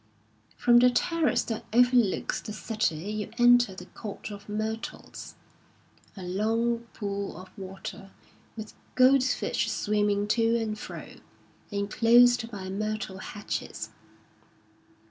From 0.57 0.79
the 0.79 0.89
terrace 0.89 1.43
that 1.43 1.63
overlooks 1.73 2.41
the 2.41 2.53
city 2.53 2.95
you 3.11 3.29
enter 3.37 3.75
the 3.75 3.85
Court 3.85 4.31
of 4.31 4.49
Myrtles 4.49 5.35
ŌĆö 6.17 6.23
a 6.23 6.23
long 6.23 6.79
pool 6.91 7.37
of 7.37 7.55
water 7.55 8.09
with 8.57 8.73
goldfish 8.95 9.69
swimming 9.69 10.27
to 10.29 10.55
and 10.57 10.79
fro, 10.79 11.17
enclosed 11.69 12.49
by 12.49 12.67
myrtle 12.67 13.19
hedges. 13.19 13.91